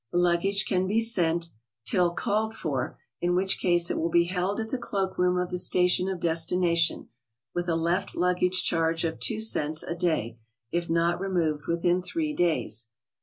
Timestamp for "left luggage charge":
7.75-9.03